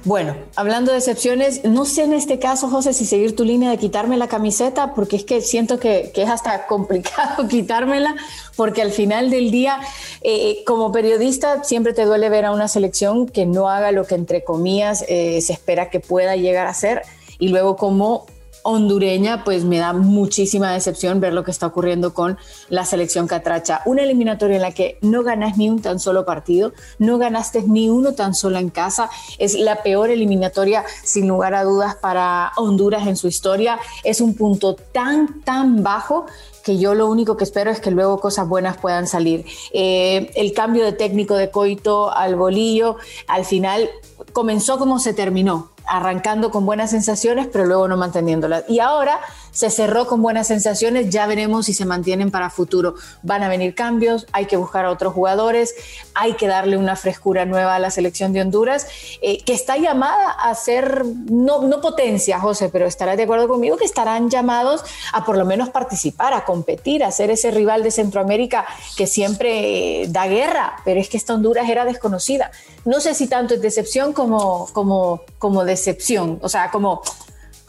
Bueno, 0.05 0.35
hablando 0.57 0.91
de 0.91 0.99
excepciones, 0.99 1.65
no 1.65 1.85
sé 1.85 2.03
en 2.03 2.13
este 2.15 2.41
caso, 2.41 2.69
José, 2.69 2.93
si 2.93 3.05
seguir 3.05 3.37
tu 3.37 3.45
línea 3.45 3.71
de 3.71 3.77
quitarme 3.77 4.17
la 4.17 4.27
camiseta, 4.27 4.95
porque 4.95 5.15
es 5.15 5.25
que 5.25 5.41
siento 5.43 5.79
que, 5.79 6.11
es 6.15 6.29
hasta 6.29 6.67
complicado 6.67 7.47
quitármela, 7.47 8.17
porque 8.57 8.81
al 8.83 8.91
final 8.91 9.31
del 9.31 9.51
día, 9.51 9.79
eh, 10.23 10.65
como 10.67 10.91
periodista, 10.91 11.63
siempre 11.63 11.93
te 11.93 12.05
duele 12.05 12.31
ver 12.31 12.47
a 12.47 12.53
una 12.53 12.69
selección 12.69 13.29
que 13.29 13.47
no 13.47 13.69
haga 13.69 13.93
lo 13.93 14.05
que 14.05 14.17
entre 14.17 14.43
comillas 14.43 15.05
eh, 15.09 15.41
se 15.43 15.53
espera 15.53 15.91
que 15.91 16.01
pueda 16.01 16.37
llegar 16.37 16.67
a 16.67 16.75
ser, 16.75 17.03
y 17.39 17.49
luego 17.49 17.77
como 17.77 18.27
hondureña, 18.63 19.45
pues 19.45 19.65
me 19.65 19.79
da 19.79 19.93
muchísima 19.93 20.73
decepción 20.73 21.21
ver 21.21 21.33
lo 21.33 21.45
que 21.45 21.51
está 21.51 21.67
ocurriendo 21.67 22.15
con 22.15 22.39
la 22.69 22.85
selección 22.85 23.27
catracha. 23.27 23.83
Una 23.87 24.03
eliminatoria 24.03 24.57
en 24.57 24.63
la 24.63 24.73
que 24.73 24.99
no 25.01 25.23
ganas 25.23 25.57
ni 25.57 25.69
un 25.69 25.81
tan 25.81 25.99
solo 25.99 26.25
partido, 26.25 26.73
no 26.99 27.19
ganaste 27.19 27.63
ni 27.63 27.89
uno 27.89 28.15
tan 28.15 28.35
solo 28.35 28.59
en 28.59 28.71
casa. 28.71 29.11
Es 29.39 29.55
la 29.55 29.83
peor 29.83 30.11
eliminatoria, 30.11 30.85
sin 31.05 31.29
lugar 31.29 31.55
a 31.55 31.65
dudas, 31.65 31.97
para 31.97 32.53
Honduras 32.57 33.07
en 33.07 33.17
su 33.17 33.29
historia. 33.29 33.79
Es 34.05 34.21
un 34.21 34.35
punto 34.35 34.75
tan, 34.75 35.43
tan 35.43 35.83
bajo 35.83 36.27
que 36.63 36.79
yo 36.79 36.95
lo 36.95 37.09
único 37.09 37.37
que 37.37 37.45
espero 37.45 37.71
es 37.71 37.81
que 37.81 37.91
luego 37.91 38.21
cosas 38.21 38.49
buenas 38.49 38.77
puedan 38.77 39.07
salir. 39.07 39.45
Eh, 39.73 40.31
el 40.37 40.53
cambio 40.53 40.85
de 40.85 40.93
técnico 40.93 41.35
de 41.35 41.51
Coito 41.51 42.13
al 42.13 42.37
bolillo, 42.37 42.97
al 43.27 43.45
final 43.45 43.91
comenzó 44.33 44.79
como 44.79 44.99
se 44.99 45.13
terminó 45.13 45.72
arrancando 45.87 46.51
con 46.51 46.67
buenas 46.67 46.91
sensaciones, 46.91 47.49
pero 47.53 47.67
luego 47.67 47.89
no 47.89 47.97
manteniéndolas. 47.97 48.65
Y 48.69 48.81
ahora 48.81 49.21
se 49.53 49.71
cerró 49.71 50.07
con 50.07 50.23
buenas 50.23 50.49
sensaciones, 50.49 51.11
ya 51.11 51.27
veremos 51.27 51.67
si 51.67 51.75
se 51.75 51.85
mantienen 51.85 52.31
para 52.31 52.51
futuro. 52.51 52.95
Van 53.23 53.43
a 53.43 53.49
venir 53.49 53.75
cambios, 53.75 54.27
hay 54.33 54.47
que 54.47 54.57
buscar 54.57 54.87
a 54.87 54.91
otros 54.91 55.13
jugadores, 55.13 55.75
hay 56.15 56.35
que 56.35 56.49
darle 56.49 56.77
una 56.77 56.97
frescura 56.97 57.45
nueva 57.45 57.77
a 57.77 57.79
la 57.79 57.91
selección 57.91 58.33
de 58.33 58.41
Honduras, 58.41 58.87
eh, 59.21 59.43
que 59.45 59.53
está 59.53 59.77
llamada 59.77 60.31
a 60.31 60.55
ser, 60.55 61.05
no, 61.05 61.63
no 61.63 61.81
potencia, 61.81 62.41
José, 62.41 62.71
pero 62.71 62.87
estarás 62.87 63.17
de 63.17 63.25
acuerdo 63.25 63.47
conmigo 63.47 63.77
que 63.77 63.85
estarán 63.85 64.31
llamados 64.31 64.83
a 65.13 65.25
por 65.25 65.37
lo 65.37 65.45
menos 65.45 65.69
participar, 65.69 66.33
a 66.33 66.45
competir, 66.45 67.05
a 67.05 67.11
ser 67.11 67.31
ese 67.31 67.51
rival 67.51 67.83
de 67.83 67.91
Centroamérica 67.91 68.67
que 68.97 69.07
siempre 69.07 70.03
eh, 70.03 70.07
da 70.09 70.27
guerra, 70.27 70.77
pero 70.85 70.99
es 70.99 71.09
que 71.09 71.19
esta 71.19 71.35
Honduras 71.35 71.69
era 71.69 71.85
desconocida. 71.85 72.51
No 72.85 73.01
sé 73.01 73.15
si 73.15 73.27
tanto 73.27 73.55
es 73.55 73.61
decepción 73.63 74.13
como, 74.13 74.69
como, 74.73 75.23
como 75.39 75.65
decepción, 75.65 76.39
o 76.43 76.49
sea, 76.49 76.71
como 76.71 77.03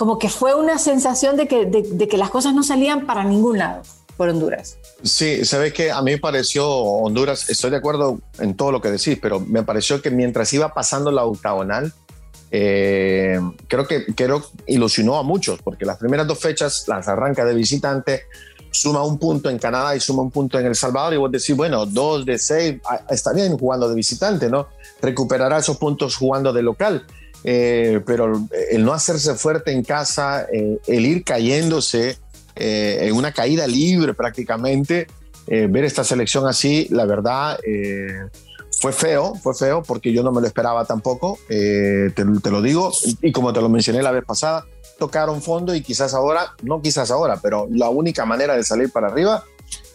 como 0.03 0.19
que 0.19 0.27
fue 0.27 0.53
una 0.53 0.79
sensación 0.79 1.37
de 1.37 1.47
que, 1.47 1.65
de, 1.65 2.07
que 2.09 2.17
las 2.17 2.29
cosas 2.29 2.53
no 2.53 2.61
salían 2.61 3.05
para 3.05 3.23
ningún 3.23 3.57
lado 3.57 3.83
por 4.17 4.27
Honduras. 4.27 4.75
Sí, 5.01 5.45
sabes 5.45 5.71
que 5.71 5.93
a 5.93 6.01
mí 6.01 6.11
me 6.11 6.17
pareció 6.17 6.69
Honduras, 6.69 7.49
estoy 7.49 7.71
de 7.71 7.77
acuerdo 7.77 8.19
en 8.37 8.53
todo 8.57 8.73
lo 8.73 8.81
que 8.81 8.91
decís, 8.91 9.17
pero 9.21 9.39
me 9.39 9.63
pareció 9.63 10.01
que 10.01 10.11
mientras 10.11 10.51
iba 10.51 10.73
pasando 10.73 11.09
la 11.09 11.23
octagonal, 11.23 11.93
eh, 12.51 13.39
creo 13.69 13.87
que 13.87 14.07
creo 14.13 14.43
ilusionó 14.67 15.15
a 15.15 15.23
muchos, 15.23 15.61
porque 15.63 15.85
las 15.85 15.99
primeras 15.99 16.27
dos 16.27 16.37
fechas 16.37 16.83
las 16.89 17.07
arranca 17.07 17.45
de 17.45 17.53
visitante, 17.53 18.23
suma 18.71 19.05
un 19.05 19.17
punto 19.17 19.49
en 19.49 19.57
Canadá 19.57 19.95
y 19.95 20.01
suma 20.01 20.21
un 20.21 20.31
punto 20.31 20.59
en 20.59 20.65
El 20.65 20.75
Salvador, 20.75 21.13
y 21.13 21.17
vos 21.17 21.31
decís, 21.31 21.55
bueno, 21.55 21.85
dos 21.85 22.25
de 22.25 22.37
seis, 22.37 22.75
ah, 22.89 23.05
está 23.09 23.31
bien 23.31 23.57
jugando 23.57 23.87
de 23.87 23.95
visitante, 23.95 24.49
¿no? 24.49 24.67
Recuperará 25.01 25.59
esos 25.59 25.77
puntos 25.77 26.17
jugando 26.17 26.51
de 26.51 26.61
local. 26.61 27.05
Eh, 27.43 27.99
pero 28.05 28.47
el 28.71 28.85
no 28.85 28.93
hacerse 28.93 29.35
fuerte 29.35 29.71
en 29.71 29.83
casa, 29.83 30.47
eh, 30.51 30.79
el 30.87 31.05
ir 31.05 31.23
cayéndose 31.23 32.17
eh, 32.55 32.99
en 33.01 33.15
una 33.15 33.33
caída 33.33 33.67
libre 33.67 34.13
prácticamente, 34.13 35.07
ver 35.45 35.83
esta 35.83 36.05
selección 36.05 36.47
así, 36.47 36.87
la 36.89 37.03
verdad, 37.05 37.59
fue 38.79 38.93
feo, 38.93 39.35
fue 39.35 39.53
feo 39.53 39.83
porque 39.83 40.13
yo 40.13 40.23
no 40.23 40.31
me 40.31 40.39
lo 40.39 40.47
esperaba 40.47 40.85
tampoco, 40.85 41.37
te, 41.49 42.13
te, 42.13 42.49
lo 42.49 42.61
digo, 42.61 42.93
y 43.21 43.33
como 43.33 43.51
te 43.51 43.59
lo 43.59 43.67
mencioné 43.67 44.01
la 44.01 44.11
vez 44.11 44.23
pasada, 44.23 44.65
tocaron 44.97 45.41
fondo 45.41 45.75
y 45.75 45.81
quizás 45.81 46.13
ahora, 46.13 46.53
no 46.61 46.81
quizás 46.81 47.11
ahora, 47.11 47.41
pero 47.43 47.67
la 47.69 47.89
única 47.89 48.23
manera 48.23 48.55
de 48.55 48.63
salir 48.63 48.89
para 48.89 49.07
arriba 49.07 49.43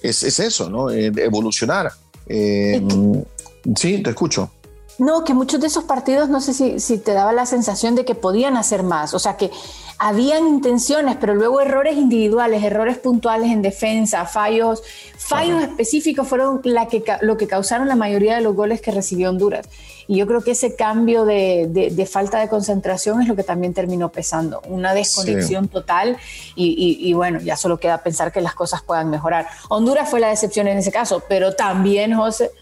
es, 0.03 0.23
es 0.23 0.39
eso, 0.39 0.69
¿no? 0.69 0.91
evolucionar. 0.91 1.93
sí, 2.29 4.03
te 4.03 4.11
escucho. 4.11 4.51
No, 4.99 5.25
que 5.25 5.33
muchos 5.33 5.61
de 5.61 5.69
esos 5.69 5.85
partidos, 5.85 6.29
no 6.29 6.41
sé 6.41 6.53
si, 6.53 6.81
si, 6.81 6.99
te 6.99 7.13
daba 7.13 7.33
la 7.33 7.47
sensación 7.47 7.95
de 7.95 8.05
que 8.05 8.17
podían 8.17 8.57
hacer 8.57 8.83
más, 8.83 9.15
o 9.15 9.21
sea, 9.21 9.37
que 9.37 9.51
habían 9.99 10.47
intenciones, 10.47 11.17
pero 11.21 11.35
luego 11.35 11.61
errores 11.61 11.97
individuales, 11.97 12.63
errores 12.63 12.99
puntuales 12.99 13.51
en 13.51 13.63
defensa, 13.63 14.27
fallos, 14.27 14.83
fallos 15.17 15.63
específicos 15.63 16.27
fueron 16.27 16.61
la 16.63 16.87
que, 16.87 17.03
lo 17.21 17.37
que 17.37 17.49
causaron 17.49 17.89
la 17.89 17.97
mayoría 17.97 18.37
de 18.37 18.41
los 18.41 18.55
goles 18.55 18.81
que 18.81 18.93
recibió 18.93 19.29
Honduras. 19.29 19.69
Y 20.07 20.17
yo 20.17 20.27
creo 20.27 20.41
que 20.41 20.53
ese 20.53 20.75
cambio 20.75 21.27
de, 21.27 21.91
de, 21.93 22.07
falta 22.07 22.39
de 22.39 22.49
concentración 22.49 23.21
es 23.21 23.29
lo 23.29 23.37
que 23.37 23.43
también 23.43 23.75
terminó 23.75 24.11
pesando, 24.11 24.63
una 24.67 24.95
desconexión 24.95 25.69
total 25.69 26.17
y, 26.57 26.99
y, 26.99 27.13
bueno, 27.13 27.41
ya 27.41 27.59
solo 27.59 27.79
queda 27.79 27.99
pensar 27.99 28.33
que 28.33 28.41
las 28.41 28.55
cosas 28.55 28.83
puedan 28.83 29.11
mejorar. 29.11 29.49
Honduras 29.69 30.09
fue 30.09 30.19
la 30.19 30.31
decepción 30.31 30.67
en 30.67 30.79
ese 30.79 30.91
caso, 30.91 31.23
pero 31.29 31.55
también, 31.55 32.15
José, 32.15 32.53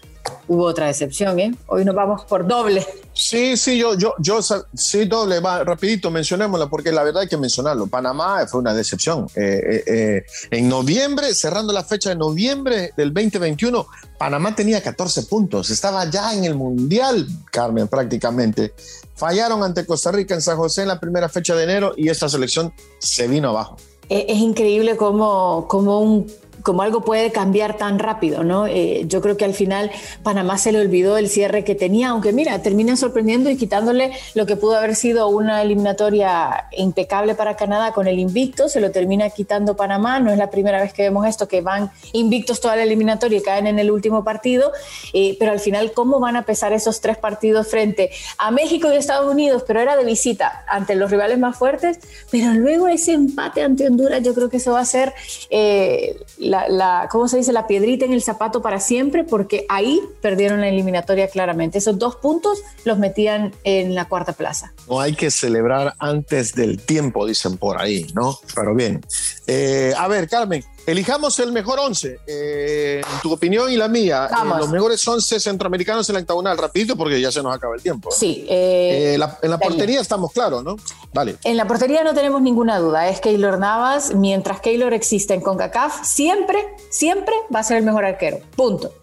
hubo 0.47 0.65
otra 0.65 0.87
decepción, 0.87 1.39
¿eh? 1.39 1.53
Hoy 1.67 1.85
nos 1.85 1.95
vamos 1.95 2.23
por 2.25 2.47
doble. 2.47 2.85
Sí, 3.13 3.57
sí, 3.57 3.77
yo, 3.77 3.97
yo, 3.97 4.13
yo, 4.19 4.39
sí, 4.75 5.05
doble, 5.05 5.39
va, 5.39 5.63
rapidito, 5.63 6.11
mencionémosla, 6.11 6.67
porque 6.67 6.91
la 6.91 7.03
verdad 7.03 7.23
hay 7.23 7.27
que 7.27 7.37
mencionarlo. 7.37 7.87
Panamá 7.87 8.45
fue 8.47 8.59
una 8.59 8.73
decepción. 8.73 9.27
Eh, 9.35 9.61
eh, 9.63 9.83
eh, 9.87 10.25
en 10.51 10.69
noviembre, 10.69 11.33
cerrando 11.33 11.73
la 11.73 11.83
fecha 11.83 12.09
de 12.09 12.15
noviembre 12.15 12.93
del 12.95 13.11
2021, 13.13 13.87
Panamá 14.19 14.55
tenía 14.55 14.83
14 14.83 15.23
puntos, 15.23 15.71
estaba 15.71 16.09
ya 16.09 16.33
en 16.33 16.45
el 16.45 16.55
Mundial, 16.55 17.27
Carmen, 17.51 17.87
prácticamente. 17.87 18.73
Fallaron 19.15 19.63
ante 19.63 19.83
Costa 19.85 20.11
Rica 20.11 20.35
en 20.35 20.41
San 20.41 20.57
José 20.57 20.83
en 20.83 20.89
la 20.89 20.99
primera 20.99 21.27
fecha 21.27 21.55
de 21.55 21.63
enero 21.63 21.93
y 21.97 22.09
esta 22.09 22.29
selección 22.29 22.71
se 22.99 23.27
vino 23.27 23.49
abajo. 23.49 23.77
Es 24.09 24.37
increíble 24.37 24.95
cómo, 24.95 25.65
cómo 25.67 25.99
un 25.99 26.27
como 26.63 26.81
algo 26.81 27.01
puede 27.01 27.31
cambiar 27.31 27.77
tan 27.77 27.99
rápido, 27.99 28.43
¿no? 28.43 28.67
Eh, 28.67 29.03
yo 29.07 29.21
creo 29.21 29.37
que 29.37 29.45
al 29.45 29.53
final 29.53 29.91
Panamá 30.23 30.57
se 30.57 30.71
le 30.71 30.79
olvidó 30.79 31.17
el 31.17 31.29
cierre 31.29 31.63
que 31.63 31.75
tenía, 31.75 32.09
aunque 32.09 32.33
mira, 32.33 32.61
termina 32.61 32.95
sorprendiendo 32.95 33.49
y 33.49 33.57
quitándole 33.57 34.11
lo 34.33 34.45
que 34.45 34.55
pudo 34.55 34.77
haber 34.77 34.95
sido 34.95 35.27
una 35.27 35.61
eliminatoria 35.61 36.67
impecable 36.71 37.35
para 37.35 37.55
Canadá 37.55 37.91
con 37.91 38.07
el 38.07 38.19
invicto, 38.19 38.69
se 38.69 38.81
lo 38.81 38.91
termina 38.91 39.29
quitando 39.29 39.75
Panamá, 39.75 40.19
no 40.19 40.31
es 40.31 40.37
la 40.37 40.49
primera 40.49 40.81
vez 40.81 40.93
que 40.93 41.03
vemos 41.03 41.27
esto, 41.27 41.47
que 41.47 41.61
van 41.61 41.91
invictos 42.13 42.59
toda 42.59 42.75
la 42.75 42.83
eliminatoria 42.83 43.37
y 43.39 43.41
caen 43.41 43.67
en 43.67 43.79
el 43.79 43.91
último 43.91 44.23
partido, 44.23 44.71
eh, 45.13 45.35
pero 45.39 45.51
al 45.51 45.59
final, 45.59 45.91
¿cómo 45.93 46.19
van 46.19 46.35
a 46.35 46.43
pesar 46.43 46.73
esos 46.73 47.01
tres 47.01 47.17
partidos 47.17 47.67
frente 47.67 48.11
a 48.37 48.51
México 48.51 48.91
y 48.91 48.95
Estados 48.95 49.31
Unidos? 49.31 49.63
Pero 49.65 49.81
era 49.81 49.95
de 49.95 50.05
visita 50.05 50.63
ante 50.67 50.95
los 50.95 51.11
rivales 51.11 51.39
más 51.39 51.57
fuertes, 51.57 51.99
pero 52.31 52.53
luego 52.53 52.87
ese 52.87 53.13
empate 53.13 53.61
ante 53.61 53.87
Honduras, 53.87 54.21
yo 54.23 54.33
creo 54.33 54.49
que 54.49 54.57
eso 54.57 54.73
va 54.73 54.81
a 54.81 54.85
ser... 54.85 55.13
Eh, 55.49 56.17
la, 56.47 57.07
¿cómo 57.11 57.27
se 57.27 57.37
dice? 57.37 57.53
La 57.53 57.67
piedrita 57.67 58.05
en 58.05 58.13
el 58.13 58.21
zapato 58.21 58.61
para 58.61 58.79
siempre, 58.79 59.23
porque 59.23 59.65
ahí 59.69 60.01
perdieron 60.21 60.61
la 60.61 60.69
eliminatoria 60.69 61.27
claramente. 61.27 61.77
Esos 61.77 61.99
dos 61.99 62.15
puntos 62.15 62.59
los 62.85 62.97
metían 62.97 63.53
en 63.63 63.95
la 63.95 64.05
cuarta 64.05 64.33
plaza. 64.33 64.73
No 64.89 64.99
hay 64.99 65.13
que 65.13 65.31
celebrar 65.31 65.95
antes 65.99 66.53
del 66.53 66.79
tiempo, 66.79 67.25
dicen 67.25 67.57
por 67.57 67.81
ahí, 67.81 68.07
¿no? 68.13 68.39
Pero 68.55 68.73
bien. 68.75 69.01
Eh, 69.49 69.93
a 69.97 70.07
ver, 70.09 70.27
Carmen, 70.27 70.61
Elijamos 70.85 71.39
el 71.39 71.53
mejor 71.53 71.79
11, 71.79 72.19
eh, 72.27 73.01
tu 73.21 73.31
opinión 73.31 73.71
y 73.71 73.77
la 73.77 73.87
mía. 73.87 74.29
Eh, 74.29 74.47
los 74.57 74.69
mejores 74.69 75.05
11 75.07 75.39
centroamericanos 75.39 76.07
en 76.09 76.15
la 76.15 76.21
octagonal, 76.21 76.57
rapidito 76.57 76.97
porque 76.97 77.19
ya 77.19 77.31
se 77.31 77.41
nos 77.41 77.55
acaba 77.55 77.75
el 77.75 77.81
tiempo. 77.81 78.11
Sí. 78.11 78.45
En 78.49 79.19
la 79.19 79.57
portería 79.57 80.01
estamos 80.01 80.33
claros, 80.33 80.63
¿no? 80.63 80.75
Dale. 81.13 81.37
En 81.43 81.55
la 81.57 81.65
portería 81.65 82.03
no 82.03 82.13
tenemos 82.13 82.41
ninguna 82.41 82.77
duda. 82.79 83.07
Es 83.09 83.21
Keylor 83.21 83.57
Navas. 83.57 84.13
Mientras 84.13 84.59
Keylor 84.59 84.93
existe 84.93 85.33
en 85.33 85.41
CONCACAF, 85.41 86.05
siempre, 86.05 86.75
siempre 86.89 87.33
va 87.53 87.59
a 87.59 87.63
ser 87.63 87.77
el 87.77 87.83
mejor 87.83 88.05
arquero. 88.05 88.39
Punto. 88.55 88.93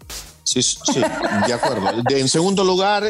Sí, 0.45 0.61
sí, 0.61 1.01
de 1.47 1.53
acuerdo. 1.53 1.87
en 2.07 2.29
segundo 2.29 2.63
lugar, 2.63 3.03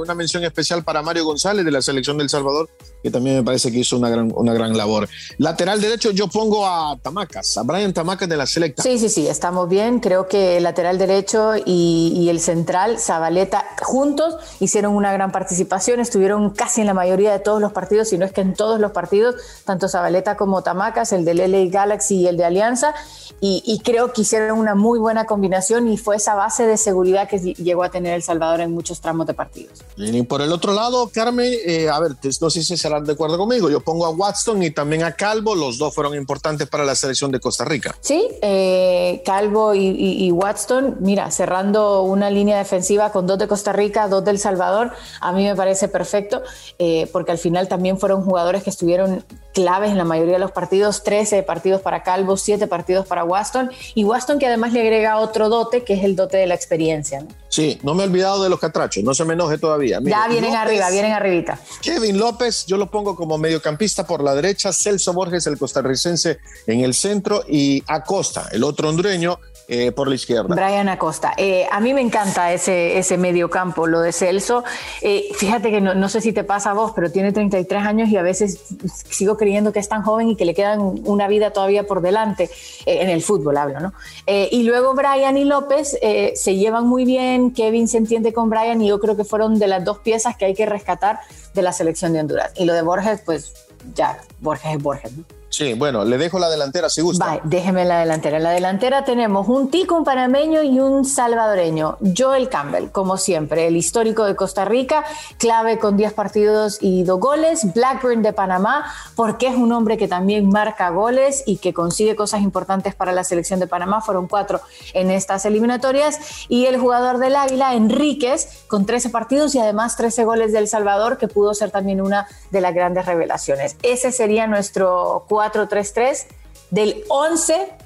una 0.00 0.14
mención 0.14 0.42
especial 0.42 0.82
para 0.82 1.02
Mario 1.02 1.24
González 1.24 1.64
de 1.64 1.70
la 1.70 1.80
selección 1.80 2.18
del 2.18 2.28
Salvador, 2.28 2.68
que 3.00 3.12
también 3.12 3.36
me 3.36 3.42
parece 3.44 3.70
que 3.70 3.78
hizo 3.78 3.96
una 3.96 4.10
gran, 4.10 4.32
una 4.34 4.52
gran 4.52 4.76
labor. 4.76 5.08
Lateral 5.38 5.80
derecho, 5.80 6.10
yo 6.10 6.26
pongo 6.26 6.66
a 6.66 6.98
Tamacas, 7.00 7.56
a 7.56 7.62
Brian 7.62 7.92
Tamacas 7.92 8.28
de 8.28 8.36
la 8.36 8.46
Selecta. 8.46 8.82
Sí, 8.82 8.98
sí, 8.98 9.08
sí, 9.08 9.28
estamos 9.28 9.68
bien. 9.68 10.00
Creo 10.00 10.26
que 10.26 10.56
el 10.56 10.64
lateral 10.64 10.98
derecho 10.98 11.52
y, 11.64 12.26
el 12.28 12.40
central, 12.40 12.98
Zabaleta, 12.98 13.64
juntos 13.82 14.36
hicieron 14.58 14.94
una 14.94 15.12
gran 15.12 15.30
participación, 15.30 16.00
estuvieron 16.00 16.50
casi 16.50 16.80
en 16.80 16.88
la 16.88 16.94
mayoría 16.94 17.30
de 17.30 17.38
todos 17.38 17.60
los 17.60 17.72
partidos, 17.72 18.08
si 18.08 18.18
no 18.18 18.24
es 18.24 18.32
que 18.32 18.40
en 18.40 18.54
todos 18.54 18.80
los 18.80 18.90
partidos, 18.90 19.36
tanto 19.64 19.88
Zabaleta 19.88 20.36
como 20.36 20.62
Tamacas, 20.62 21.12
el 21.12 21.24
del 21.24 21.38
LA 21.38 21.70
Galaxy 21.70 22.16
y 22.16 22.26
el 22.26 22.36
de 22.36 22.46
Alianza, 22.46 22.94
y 23.40 23.78
creo 23.84 24.14
que 24.14 24.22
hicieron 24.22 24.58
una 24.58 24.74
muy 24.74 24.98
buena 24.98 25.26
combinación 25.26 25.86
y 25.88 25.98
fue 25.98 26.16
esa 26.16 26.34
base 26.34 26.63
base 26.64 26.70
de 26.70 26.76
seguridad 26.76 27.28
que 27.28 27.38
llegó 27.38 27.84
a 27.84 27.90
tener 27.90 28.14
El 28.14 28.22
Salvador 28.22 28.60
en 28.60 28.72
muchos 28.72 29.00
tramos 29.00 29.26
de 29.26 29.34
partidos. 29.34 29.82
Y 29.96 30.22
por 30.22 30.40
el 30.40 30.52
otro 30.52 30.72
lado, 30.72 31.10
Carmen, 31.12 31.52
eh, 31.66 31.88
a 31.88 31.98
ver, 32.00 32.12
no 32.40 32.50
sé 32.50 32.62
si 32.62 32.76
serán 32.76 33.04
de 33.04 33.12
acuerdo 33.12 33.38
conmigo, 33.38 33.70
yo 33.70 33.80
pongo 33.80 34.06
a 34.06 34.10
Watson 34.10 34.62
y 34.62 34.70
también 34.70 35.02
a 35.02 35.12
Calvo, 35.12 35.54
los 35.54 35.78
dos 35.78 35.94
fueron 35.94 36.14
importantes 36.14 36.68
para 36.68 36.84
la 36.84 36.94
selección 36.94 37.30
de 37.30 37.40
Costa 37.40 37.64
Rica. 37.64 37.94
Sí, 38.00 38.28
eh, 38.42 39.22
Calvo 39.24 39.74
y, 39.74 39.88
y, 40.26 40.30
Watson, 40.32 40.96
mira, 41.00 41.30
cerrando 41.30 42.02
una 42.02 42.30
línea 42.30 42.58
defensiva 42.58 43.12
con 43.12 43.26
dos 43.26 43.38
de 43.38 43.48
Costa 43.48 43.72
Rica, 43.72 44.08
dos 44.08 44.24
del 44.24 44.38
Salvador, 44.38 44.92
a 45.20 45.32
mí 45.32 45.44
me 45.44 45.54
parece 45.54 45.88
perfecto, 45.88 46.42
eh, 46.78 47.08
porque 47.12 47.32
al 47.32 47.38
final 47.38 47.68
también 47.68 47.98
fueron 47.98 48.22
jugadores 48.22 48.62
que 48.62 48.70
estuvieron 48.70 49.24
claves 49.54 49.90
en 49.90 49.96
la 49.96 50.04
mayoría 50.04 50.34
de 50.34 50.40
los 50.40 50.50
partidos, 50.50 51.02
13 51.04 51.42
partidos 51.44 51.80
para 51.80 52.02
Calvo, 52.02 52.36
7 52.36 52.66
partidos 52.66 53.06
para 53.06 53.24
Watson, 53.24 53.70
y 53.94 54.04
Watson 54.04 54.38
que 54.38 54.46
además 54.46 54.72
le 54.72 54.82
agrega 54.82 55.18
otro 55.18 55.48
dote, 55.48 55.84
que 55.84 55.94
es 55.94 56.04
el 56.04 56.16
dote 56.16 56.36
de 56.36 56.46
la 56.46 56.54
experiencia. 56.54 57.24
Sí, 57.48 57.78
no 57.82 57.94
me 57.94 58.02
he 58.02 58.06
olvidado 58.06 58.42
de 58.42 58.50
los 58.50 58.58
catrachos, 58.58 59.04
no 59.04 59.14
se 59.14 59.24
me 59.24 59.34
enoje 59.34 59.56
todavía. 59.56 60.00
ya 60.02 60.28
vienen 60.28 60.54
arriba, 60.56 60.90
vienen 60.90 61.12
arribita. 61.12 61.58
Kevin 61.80 62.18
López, 62.18 62.66
yo 62.66 62.76
lo 62.76 62.90
pongo 62.90 63.14
como 63.14 63.38
mediocampista 63.38 64.04
por 64.06 64.22
la 64.22 64.34
derecha, 64.34 64.72
Celso 64.72 65.12
Borges, 65.12 65.46
el 65.46 65.56
costarricense, 65.56 66.38
en 66.66 66.80
el 66.80 66.92
centro, 66.92 67.44
y 67.48 67.82
Acosta, 67.86 68.48
el 68.50 68.64
otro 68.64 68.88
hondureño, 68.88 69.38
eh, 69.68 69.92
por 69.92 70.08
la 70.08 70.14
izquierda. 70.14 70.54
Brian 70.54 70.88
Acosta. 70.88 71.32
Eh, 71.36 71.66
a 71.70 71.80
mí 71.80 71.94
me 71.94 72.00
encanta 72.00 72.52
ese, 72.52 72.98
ese 72.98 73.16
medio 73.16 73.48
campo, 73.48 73.86
lo 73.86 74.00
de 74.00 74.12
Celso. 74.12 74.62
Eh, 75.00 75.28
fíjate 75.36 75.70
que 75.70 75.80
no, 75.80 76.08
sé 76.08 76.20
si 76.20 76.32
te 76.32 76.44
pasa 76.44 76.70
a 76.70 76.74
vos, 76.74 76.92
pero 76.94 77.10
tiene 77.10 77.32
33 77.32 77.82
años 77.82 78.08
y 78.10 78.16
a 78.16 78.22
veces 78.22 78.60
sigo 79.08 79.36
creyendo 79.36 79.72
que 79.72 79.78
es 79.78 79.88
tan 79.88 80.02
joven 80.02 80.28
y 80.28 80.36
que 80.36 80.44
le 80.44 80.54
quedan 80.54 80.80
una 81.04 81.28
vida 81.28 81.52
todavía 81.52 81.86
por 81.86 82.02
delante. 82.02 82.50
en 82.86 83.08
el 83.08 83.22
fútbol 83.22 83.56
hablo, 83.56 83.80
¿no? 83.80 83.92
y 84.26 84.62
luego 84.64 84.94
Brian 84.94 85.36
y 85.36 85.44
López 85.44 85.98
se 86.34 86.56
llevan 86.56 86.86
muy 86.86 87.04
bien. 87.04 87.52
Kevin 87.52 87.88
se 87.88 87.98
entiende 87.98 88.32
con 88.32 88.50
Brian 88.50 88.80
y 88.82 88.88
yo 88.88 89.00
creo 89.00 89.16
que 89.16 89.24
fueron 89.24 89.58
de 89.58 89.66
las 89.66 89.84
dos 89.84 89.98
piezas 89.98 90.36
que 90.36 90.44
hay 90.44 90.54
que 90.54 90.66
rescatar 90.66 91.20
de 91.54 91.62
la 91.62 91.72
selección 91.72 92.12
de 92.12 92.20
Honduras. 92.20 92.52
Y 92.56 92.64
lo 92.64 92.74
de 92.74 92.82
Borges, 92.82 93.22
pues 93.24 93.52
ya, 93.94 94.18
Borges 94.40 94.76
es 94.76 94.82
Borges, 94.82 95.16
¿no? 95.16 95.24
Sí, 95.56 95.74
bueno, 95.74 96.04
le 96.04 96.18
dejo 96.18 96.40
la 96.40 96.50
delantera 96.50 96.88
si 96.88 97.00
gusta. 97.00 97.26
Vale, 97.26 97.40
déjeme 97.44 97.84
la 97.84 98.00
delantera. 98.00 98.38
En 98.38 98.42
la 98.42 98.50
delantera 98.50 99.04
tenemos 99.04 99.46
un 99.46 99.70
tico, 99.70 99.94
un 99.94 100.02
panameño 100.02 100.64
y 100.64 100.80
un 100.80 101.04
salvadoreño. 101.04 101.96
Joel 102.18 102.48
Campbell, 102.48 102.90
como 102.90 103.16
siempre, 103.16 103.68
el 103.68 103.76
histórico 103.76 104.24
de 104.24 104.34
Costa 104.34 104.64
Rica, 104.64 105.04
clave 105.38 105.78
con 105.78 105.96
10 105.96 106.12
partidos 106.12 106.78
y 106.80 107.04
2 107.04 107.20
goles. 107.20 107.72
Blackburn 107.72 108.20
de 108.20 108.32
Panamá, 108.32 108.92
porque 109.14 109.46
es 109.46 109.54
un 109.54 109.70
hombre 109.70 109.96
que 109.96 110.08
también 110.08 110.48
marca 110.48 110.90
goles 110.90 111.44
y 111.46 111.58
que 111.58 111.72
consigue 111.72 112.16
cosas 112.16 112.40
importantes 112.40 112.96
para 112.96 113.12
la 113.12 113.22
selección 113.22 113.60
de 113.60 113.68
Panamá. 113.68 114.00
Fueron 114.00 114.26
cuatro 114.26 114.60
en 114.92 115.12
estas 115.12 115.44
eliminatorias. 115.44 116.18
Y 116.48 116.66
el 116.66 116.78
jugador 116.78 117.18
del 117.18 117.36
Águila, 117.36 117.74
Enríquez, 117.74 118.64
con 118.66 118.86
13 118.86 119.10
partidos 119.10 119.54
y 119.54 119.60
además 119.60 119.96
13 119.96 120.24
goles 120.24 120.52
del 120.52 120.66
Salvador, 120.66 121.16
que 121.16 121.28
pudo 121.28 121.54
ser 121.54 121.70
también 121.70 122.00
una 122.00 122.26
de 122.50 122.60
las 122.60 122.74
grandes 122.74 123.06
revelaciones. 123.06 123.76
Ese 123.84 124.10
sería 124.10 124.48
nuestro 124.48 125.26
cuadro 125.28 125.43
4-3-3 125.52 126.26
del 126.70 127.04
11 127.08 127.84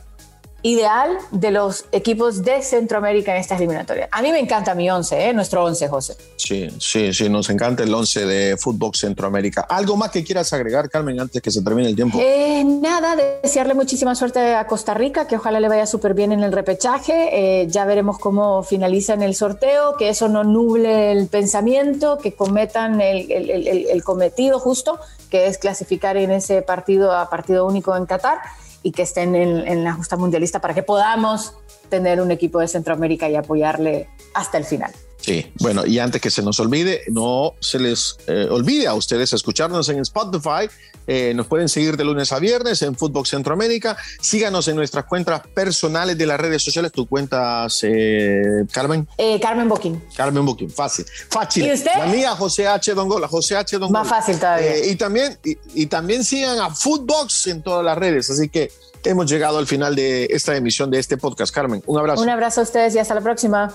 ideal 0.63 1.17
de 1.31 1.53
los 1.53 1.85
equipos 1.93 2.43
de 2.43 2.63
Centroamérica 2.63 3.33
en 3.33 3.41
estas 3.41 3.59
eliminatorias. 3.59 4.09
A 4.11 4.23
mí 4.23 4.33
me 4.33 4.41
encanta 4.41 4.75
mi 4.75 4.91
11, 4.91 5.29
¿eh? 5.29 5.33
nuestro 5.33 5.65
11, 5.65 5.89
José. 5.89 6.17
Sí, 6.37 6.69
sí, 6.81 7.13
sí, 7.13 7.29
nos 7.29 7.49
encanta 7.51 7.85
el 7.85 7.95
11 7.95 8.27
de 8.27 8.57
fútbol 8.57 8.95
Centroamérica. 8.95 9.67
¿Algo 9.69 9.97
más 9.97 10.11
que 10.11 10.25
quieras 10.25 10.53
agregar, 10.53 10.91
Carmen, 10.91 11.21
antes 11.21 11.41
que 11.41 11.51
se 11.51 11.63
termine 11.63 11.89
el 11.89 11.95
tiempo? 11.95 12.19
Eh, 12.21 12.65
nada, 12.65 13.15
desearle 13.43 13.75
muchísima 13.75 14.17
suerte 14.17 14.55
a 14.55 14.67
Costa 14.67 14.95
Rica, 14.95 15.29
que 15.29 15.37
ojalá 15.37 15.61
le 15.61 15.69
vaya 15.69 15.87
súper 15.87 16.15
bien 16.15 16.33
en 16.33 16.43
el 16.43 16.51
repechaje. 16.51 17.63
Eh, 17.63 17.69
ya 17.69 17.85
veremos 17.85 18.19
cómo 18.19 18.65
finaliza 18.65 19.15
en 19.15 19.23
el 19.23 19.37
sorteo, 19.37 19.97
que 19.97 20.09
eso 20.09 20.29
no 20.29 20.43
nuble 20.43 21.13
el 21.13 21.29
pensamiento, 21.29 22.19
que 22.19 22.35
cometan 22.35 23.01
el, 23.01 23.31
el 23.31 24.03
cometido 24.03 24.59
justo, 24.59 24.99
que 25.31 25.47
es 25.47 25.59
clasificar 25.59 26.17
en 26.17 26.31
ese 26.31 26.63
partido 26.63 27.13
a 27.13 27.29
partido 27.31 27.67
único 27.67 27.97
en 27.97 28.07
Qatar 28.07 28.41
y 28.83 28.93
que 28.93 29.03
estén 29.03 29.35
en, 29.35 29.85
la 29.85 29.93
justa 29.93 30.17
mundialista 30.17 30.61
para 30.61 30.75
que 30.75 30.83
podamos 30.83 31.55
tener 31.89 32.21
un 32.21 32.31
equipo 32.31 32.61
de 32.61 32.69
Centroamérica 32.69 33.29
y 33.29 33.37
apoyarle 33.37 34.09
hasta 34.35 34.59
el 34.59 34.65
final. 34.65 34.93
Sí, 35.29 35.53
bueno, 35.61 35.85
y 35.85 35.99
antes 35.99 36.23
que 36.23 36.31
se 36.31 36.43
nos 36.43 36.59
olvide, 36.59 37.03
no 37.09 37.53
se 37.61 37.79
les 37.79 38.17
eh, 38.27 38.49
olvide 38.51 38.87
a 38.87 38.95
ustedes 38.95 39.31
escucharnos 39.35 39.87
en 39.91 39.99
Spotify. 39.99 40.71
Eh, 41.07 41.35
nos 41.35 41.47
pueden 41.47 41.69
seguir 41.69 41.99
de 41.99 42.05
lunes 42.05 42.33
a 42.33 42.39
viernes 42.39 42.81
en 42.81 42.97
Fútbol 42.97 43.27
Centroamérica. 43.27 43.95
Síganos 44.23 44.69
en 44.69 44.77
nuestras 44.77 45.05
cuentas 45.05 45.43
personales 45.55 46.17
de 46.17 46.25
las 46.25 46.41
redes 46.41 46.63
sociales. 46.63 46.93
¿Tu 46.93 47.07
cuentas, 47.07 47.81
eh, 47.83 48.65
Carmen? 48.73 49.07
Carmen 49.43 49.69
Booking. 49.69 50.03
Carmen 50.17 50.47
Booking, 50.47 50.71
fácil. 50.71 51.05
Fácil. 51.29 51.67
¿Y 51.67 51.73
usted? 51.73 51.91
La 51.99 52.07
mía, 52.07 52.31
José 52.31 52.67
H. 52.67 52.95
Dongola. 52.95 53.29
José 53.29 53.57
H. 53.57 53.77
Dongola. 53.77 54.01
Más 54.01 54.09
fácil 54.09 54.39
todavía. 54.39 54.87
y, 54.87 54.97
también, 54.97 55.39
y, 55.75 55.87
también 55.87 56.25
sigan 56.25 56.59
a 56.59 56.71
Footbox 56.71 57.49
en 57.49 57.63
todas 57.63 57.85
las 57.85 57.99
redes. 57.99 58.31
Así 58.31 58.49
que 58.49 58.73
hemos 59.05 59.31
llegado 59.31 59.59
al 59.59 59.67
final 59.67 59.95
de 59.95 60.25
esta 60.31 60.57
emisión 60.57 60.91
de 60.91 60.99
este 60.99 61.19
podcast. 61.19 61.55
Carmen, 61.55 61.83
un 61.87 61.99
abrazo. 61.99 62.23
Un 62.23 62.31
abrazo 62.31 62.63
a 62.63 62.65
ustedes 62.65 62.95
y 62.95 62.99
hasta 62.99 63.15
la 63.15 63.21
próxima. 63.21 63.75